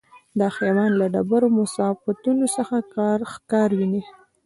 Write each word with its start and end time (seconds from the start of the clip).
دا 0.39 0.47
حیوان 0.57 0.91
له 0.99 1.05
ډېرو 1.15 1.47
مسافتونو 1.59 2.45
څخه 2.55 2.75
ښکار 3.31 3.69
ویني. 3.77 4.01